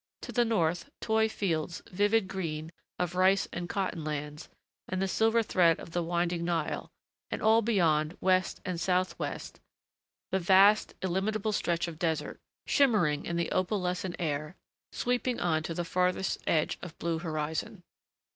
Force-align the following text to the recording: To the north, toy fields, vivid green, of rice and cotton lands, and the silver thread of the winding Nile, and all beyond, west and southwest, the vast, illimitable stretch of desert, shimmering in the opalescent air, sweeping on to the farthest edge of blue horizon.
To 0.21 0.31
the 0.31 0.43
north, 0.45 0.89
toy 0.99 1.29
fields, 1.29 1.83
vivid 1.91 2.27
green, 2.27 2.71
of 2.97 3.13
rice 3.13 3.47
and 3.53 3.69
cotton 3.69 4.03
lands, 4.03 4.49
and 4.87 4.99
the 4.99 5.07
silver 5.07 5.43
thread 5.43 5.79
of 5.79 5.91
the 5.91 6.01
winding 6.01 6.43
Nile, 6.43 6.91
and 7.29 7.39
all 7.39 7.61
beyond, 7.61 8.17
west 8.19 8.61
and 8.65 8.79
southwest, 8.81 9.59
the 10.31 10.39
vast, 10.39 10.95
illimitable 11.03 11.51
stretch 11.51 11.87
of 11.87 11.99
desert, 11.99 12.39
shimmering 12.65 13.27
in 13.27 13.35
the 13.35 13.51
opalescent 13.51 14.15
air, 14.17 14.55
sweeping 14.91 15.39
on 15.39 15.61
to 15.61 15.73
the 15.75 15.85
farthest 15.85 16.39
edge 16.47 16.79
of 16.81 16.97
blue 16.97 17.19
horizon. 17.19 17.83